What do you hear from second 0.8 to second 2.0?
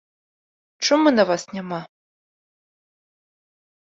Чумы на вас няма!